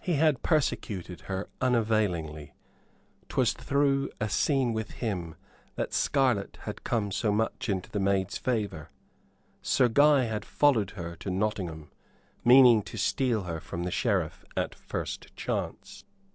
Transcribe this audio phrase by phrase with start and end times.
[0.00, 2.54] He had persecuted her unavailingly
[3.28, 5.34] 'twas through a scene with him
[5.74, 8.88] that Scarlett had come so much into the maid's favor.
[9.60, 11.90] Sir Guy had followed her to Nottingham,
[12.42, 16.06] meaning to steal her from the Sheriff at first chance.